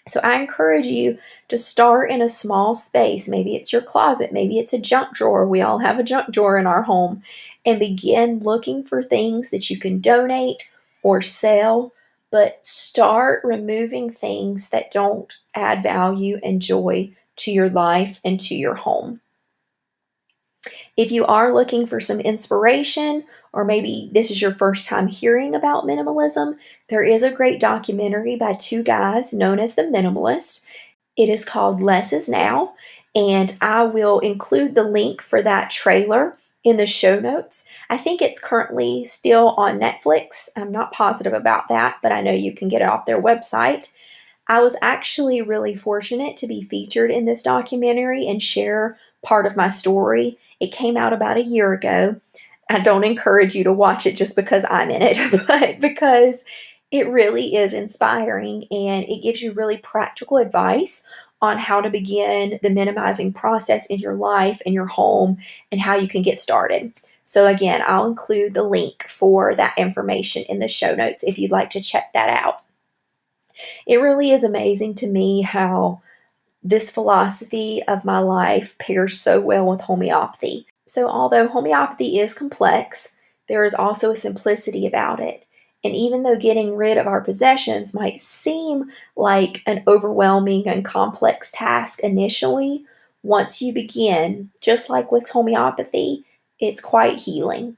So 0.07 0.21
I 0.23 0.39
encourage 0.39 0.87
you 0.87 1.17
to 1.49 1.57
start 1.57 2.09
in 2.09 2.21
a 2.21 2.29
small 2.29 2.73
space. 2.73 3.27
Maybe 3.27 3.57
it's 3.57 3.73
your 3.73 3.81
closet, 3.81 4.31
maybe 4.31 4.57
it's 4.57 4.71
a 4.71 4.79
junk 4.79 5.15
drawer. 5.15 5.45
We 5.45 5.59
all 5.61 5.79
have 5.79 5.99
a 5.99 6.03
junk 6.03 6.31
drawer 6.31 6.57
in 6.57 6.65
our 6.65 6.83
home. 6.83 7.23
And 7.65 7.77
begin 7.77 8.39
looking 8.39 8.85
for 8.85 9.01
things 9.01 9.49
that 9.49 9.69
you 9.69 9.77
can 9.77 9.99
donate 9.99 10.71
or 11.03 11.21
sell, 11.21 11.91
but 12.31 12.65
start 12.65 13.41
removing 13.43 14.09
things 14.09 14.69
that 14.69 14.91
don't 14.91 15.35
add 15.55 15.83
value 15.83 16.39
and 16.43 16.61
joy 16.61 17.11
to 17.37 17.51
your 17.51 17.69
life 17.69 18.19
and 18.23 18.39
to 18.39 18.55
your 18.55 18.75
home. 18.75 19.21
If 20.97 21.11
you 21.11 21.25
are 21.25 21.53
looking 21.53 21.85
for 21.85 21.99
some 21.99 22.19
inspiration, 22.19 23.23
or 23.53 23.63
maybe 23.63 24.09
this 24.13 24.29
is 24.29 24.41
your 24.41 24.53
first 24.55 24.87
time 24.87 25.07
hearing 25.07 25.55
about 25.55 25.85
minimalism, 25.85 26.57
there 26.89 27.03
is 27.03 27.23
a 27.23 27.31
great 27.31 27.59
documentary 27.59 28.35
by 28.35 28.53
two 28.53 28.83
guys 28.83 29.33
known 29.33 29.59
as 29.59 29.75
the 29.75 29.83
Minimalists. 29.83 30.67
It 31.15 31.29
is 31.29 31.45
called 31.45 31.81
Less 31.81 32.11
Is 32.11 32.27
Now, 32.27 32.73
and 33.15 33.53
I 33.61 33.83
will 33.83 34.19
include 34.19 34.75
the 34.75 34.83
link 34.83 35.21
for 35.21 35.41
that 35.41 35.69
trailer 35.69 36.37
in 36.63 36.77
the 36.77 36.87
show 36.87 37.19
notes. 37.19 37.63
I 37.89 37.97
think 37.97 38.21
it's 38.21 38.39
currently 38.39 39.05
still 39.05 39.49
on 39.51 39.79
Netflix. 39.79 40.49
I'm 40.55 40.71
not 40.71 40.91
positive 40.91 41.33
about 41.33 41.67
that, 41.69 41.97
but 42.01 42.11
I 42.11 42.21
know 42.21 42.31
you 42.31 42.53
can 42.53 42.67
get 42.67 42.81
it 42.81 42.89
off 42.89 43.05
their 43.05 43.21
website. 43.21 43.91
I 44.47 44.61
was 44.61 44.75
actually 44.81 45.41
really 45.41 45.75
fortunate 45.75 46.35
to 46.37 46.47
be 46.47 46.61
featured 46.61 47.11
in 47.11 47.25
this 47.25 47.43
documentary 47.43 48.27
and 48.27 48.41
share 48.41 48.97
part 49.23 49.45
of 49.45 49.55
my 49.55 49.69
story. 49.69 50.37
It 50.59 50.71
came 50.71 50.97
out 50.97 51.13
about 51.13 51.37
a 51.37 51.43
year 51.43 51.71
ago. 51.71 52.19
I 52.69 52.79
don't 52.79 53.03
encourage 53.03 53.55
you 53.55 53.63
to 53.63 53.73
watch 53.73 54.05
it 54.05 54.15
just 54.15 54.35
because 54.35 54.65
I'm 54.69 54.89
in 54.89 55.01
it, 55.01 55.17
but 55.47 55.79
because 55.79 56.43
it 56.91 57.07
really 57.07 57.55
is 57.55 57.73
inspiring 57.73 58.65
and 58.71 59.05
it 59.05 59.21
gives 59.21 59.41
you 59.41 59.51
really 59.51 59.77
practical 59.77 60.37
advice 60.37 61.05
on 61.41 61.57
how 61.57 61.81
to 61.81 61.89
begin 61.89 62.59
the 62.61 62.69
minimizing 62.69 63.31
process 63.31 63.85
in 63.85 63.99
your 63.99 64.15
life 64.15 64.61
and 64.65 64.73
your 64.73 64.85
home 64.85 65.37
and 65.71 65.79
how 65.79 65.95
you 65.95 66.07
can 66.07 66.21
get 66.21 66.37
started. 66.37 66.91
So, 67.23 67.47
again, 67.47 67.81
I'll 67.85 68.07
include 68.07 68.53
the 68.53 68.63
link 68.63 69.07
for 69.07 69.53
that 69.55 69.77
information 69.77 70.43
in 70.49 70.59
the 70.59 70.67
show 70.67 70.95
notes 70.95 71.23
if 71.23 71.37
you'd 71.37 71.51
like 71.51 71.69
to 71.71 71.81
check 71.81 72.11
that 72.13 72.29
out. 72.43 72.61
It 73.85 74.01
really 74.01 74.31
is 74.31 74.43
amazing 74.43 74.95
to 74.95 75.07
me 75.07 75.41
how 75.41 76.01
this 76.63 76.91
philosophy 76.91 77.81
of 77.87 78.03
my 78.03 78.19
life 78.19 78.77
pairs 78.79 79.19
so 79.19 79.39
well 79.39 79.67
with 79.67 79.81
homeopathy. 79.81 80.65
So, 80.85 81.07
although 81.07 81.47
homeopathy 81.47 82.19
is 82.19 82.33
complex, 82.33 83.15
there 83.47 83.63
is 83.63 83.73
also 83.73 84.11
a 84.11 84.15
simplicity 84.15 84.85
about 84.85 85.19
it. 85.19 85.45
And 85.83 85.95
even 85.95 86.23
though 86.23 86.35
getting 86.35 86.75
rid 86.75 86.97
of 86.97 87.07
our 87.07 87.21
possessions 87.21 87.95
might 87.95 88.19
seem 88.19 88.85
like 89.15 89.61
an 89.65 89.83
overwhelming 89.87 90.67
and 90.67 90.83
complex 90.83 91.51
task 91.51 92.01
initially, 92.01 92.85
once 93.23 93.61
you 93.61 93.73
begin, 93.73 94.49
just 94.61 94.89
like 94.89 95.11
with 95.11 95.29
homeopathy, 95.29 96.25
it's 96.59 96.81
quite 96.81 97.17
healing. 97.17 97.77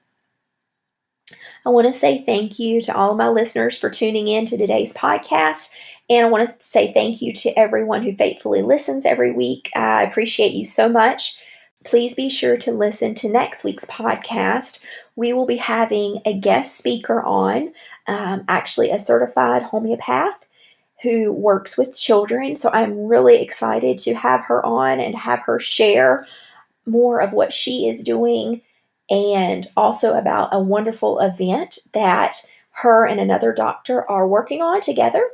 I 1.65 1.69
want 1.69 1.85
to 1.85 1.93
say 1.93 2.23
thank 2.23 2.57
you 2.57 2.81
to 2.81 2.95
all 2.95 3.11
of 3.11 3.17
my 3.17 3.29
listeners 3.29 3.77
for 3.77 3.89
tuning 3.89 4.27
in 4.27 4.45
to 4.45 4.57
today's 4.57 4.93
podcast. 4.93 5.69
And 6.09 6.25
I 6.25 6.29
want 6.29 6.47
to 6.47 6.55
say 6.59 6.91
thank 6.91 7.21
you 7.21 7.31
to 7.33 7.57
everyone 7.57 8.03
who 8.03 8.13
faithfully 8.13 8.61
listens 8.61 9.05
every 9.05 9.31
week. 9.31 9.69
I 9.75 10.03
appreciate 10.03 10.53
you 10.53 10.65
so 10.65 10.89
much. 10.89 11.39
Please 11.83 12.13
be 12.13 12.29
sure 12.29 12.57
to 12.57 12.71
listen 12.71 13.13
to 13.15 13.29
next 13.29 13.63
week's 13.63 13.85
podcast. 13.85 14.83
We 15.15 15.33
will 15.33 15.45
be 15.45 15.57
having 15.57 16.19
a 16.25 16.37
guest 16.37 16.77
speaker 16.77 17.21
on, 17.23 17.73
um, 18.07 18.45
actually, 18.47 18.91
a 18.91 18.99
certified 18.99 19.63
homeopath 19.63 20.45
who 21.01 21.33
works 21.33 21.77
with 21.77 21.97
children. 21.97 22.55
So 22.55 22.69
I'm 22.71 23.07
really 23.07 23.41
excited 23.41 23.97
to 23.99 24.13
have 24.13 24.41
her 24.41 24.63
on 24.65 24.99
and 24.99 25.15
have 25.15 25.39
her 25.41 25.59
share 25.59 26.27
more 26.85 27.19
of 27.21 27.33
what 27.33 27.51
she 27.51 27.87
is 27.87 28.03
doing 28.03 28.61
and 29.09 29.65
also 29.75 30.13
about 30.13 30.49
a 30.53 30.59
wonderful 30.59 31.19
event 31.19 31.79
that 31.93 32.35
her 32.71 33.05
and 33.05 33.19
another 33.19 33.53
doctor 33.53 34.09
are 34.09 34.27
working 34.27 34.61
on 34.61 34.79
together. 34.79 35.27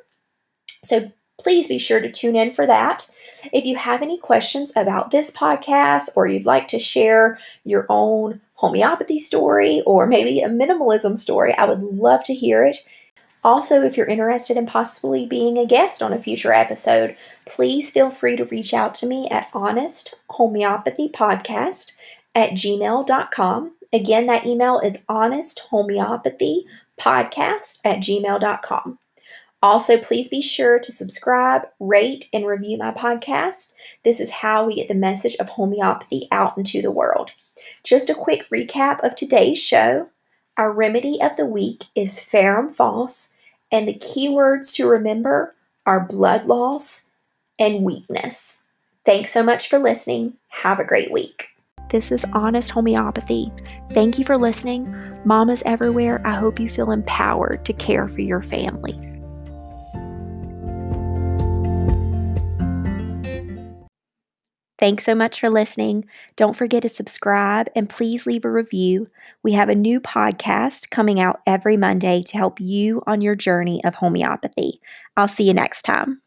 So 0.83 1.11
please 1.37 1.67
be 1.67 1.77
sure 1.77 1.99
to 1.99 2.11
tune 2.11 2.35
in 2.35 2.53
for 2.53 2.65
that. 2.67 3.09
If 3.53 3.65
you 3.65 3.75
have 3.75 4.01
any 4.01 4.17
questions 4.17 4.71
about 4.75 5.11
this 5.11 5.31
podcast 5.31 6.09
or 6.15 6.27
you'd 6.27 6.45
like 6.45 6.67
to 6.69 6.79
share 6.79 7.37
your 7.63 7.85
own 7.89 8.41
homeopathy 8.55 9.19
story 9.19 9.81
or 9.85 10.05
maybe 10.07 10.41
a 10.41 10.49
minimalism 10.49 11.17
story, 11.17 11.53
I 11.53 11.65
would 11.65 11.81
love 11.81 12.23
to 12.25 12.33
hear 12.33 12.65
it. 12.65 12.77
Also, 13.43 13.83
if 13.83 13.95
you're 13.95 14.07
interested 14.07 14.57
in 14.57 14.65
possibly 14.65 15.25
being 15.25 15.57
a 15.57 15.65
guest 15.65 16.01
on 16.01 16.11
a 16.11 16.19
future 16.19 16.51
episode, 16.51 17.15
please 17.45 17.91
feel 17.91 18.09
free 18.09 18.35
to 18.35 18.45
reach 18.45 18.73
out 18.73 18.93
to 18.95 19.05
me 19.05 19.27
at 19.29 19.49
Honest 19.53 20.19
Homeopathy 20.31 21.09
Podcast 21.09 21.93
at 22.35 22.51
gmail.com. 22.51 23.71
Again, 23.93 24.25
that 24.25 24.45
email 24.45 24.79
is 24.79 24.97
honest 25.07 25.59
homeopathy 25.69 26.65
podcast 26.99 27.79
at 27.85 27.99
gmail.com. 27.99 28.99
Also, 29.67 29.97
please 29.97 30.29
be 30.29 30.41
sure 30.41 30.79
to 30.79 30.93
subscribe, 30.93 31.63
rate, 31.81 32.29
and 32.33 32.47
review 32.47 32.77
my 32.77 32.89
podcast. 32.89 33.73
This 34.05 34.21
is 34.21 34.31
how 34.31 34.65
we 34.65 34.75
get 34.75 34.87
the 34.87 34.95
message 34.95 35.35
of 35.41 35.49
homeopathy 35.49 36.29
out 36.31 36.57
into 36.57 36.81
the 36.81 36.89
world. 36.89 37.31
Just 37.83 38.09
a 38.09 38.15
quick 38.15 38.49
recap 38.49 39.03
of 39.03 39.13
today's 39.13 39.61
show. 39.61 40.07
Our 40.55 40.71
remedy 40.71 41.21
of 41.21 41.35
the 41.35 41.45
week 41.45 41.83
is 41.95 42.23
ferrum 42.23 42.69
phos, 42.69 43.33
and 43.69 43.85
the 43.85 43.95
keywords 43.95 44.73
to 44.75 44.87
remember 44.87 45.53
are 45.85 46.07
blood 46.07 46.45
loss 46.45 47.09
and 47.59 47.83
weakness. 47.83 48.63
Thanks 49.03 49.31
so 49.31 49.43
much 49.43 49.67
for 49.67 49.79
listening. 49.79 50.35
Have 50.51 50.79
a 50.79 50.85
great 50.85 51.11
week. 51.11 51.49
This 51.89 52.09
is 52.09 52.23
Honest 52.31 52.69
Homeopathy. 52.69 53.51
Thank 53.91 54.17
you 54.17 54.23
for 54.23 54.37
listening. 54.37 54.95
Mamas 55.25 55.61
everywhere, 55.65 56.21
I 56.23 56.35
hope 56.35 56.57
you 56.57 56.69
feel 56.69 56.91
empowered 56.91 57.65
to 57.65 57.73
care 57.73 58.07
for 58.07 58.21
your 58.21 58.41
family. 58.41 58.97
Thanks 64.79 65.03
so 65.03 65.15
much 65.15 65.39
for 65.39 65.49
listening. 65.49 66.05
Don't 66.35 66.55
forget 66.55 66.83
to 66.83 66.89
subscribe 66.89 67.67
and 67.75 67.89
please 67.89 68.25
leave 68.27 68.45
a 68.45 68.51
review. 68.51 69.07
We 69.43 69.53
have 69.53 69.69
a 69.69 69.75
new 69.75 69.99
podcast 69.99 70.89
coming 70.91 71.19
out 71.19 71.41
every 71.47 71.77
Monday 71.77 72.21
to 72.27 72.37
help 72.37 72.59
you 72.59 73.01
on 73.07 73.21
your 73.21 73.35
journey 73.35 73.83
of 73.83 73.95
homeopathy. 73.95 74.79
I'll 75.15 75.27
see 75.27 75.45
you 75.45 75.53
next 75.53 75.81
time. 75.81 76.21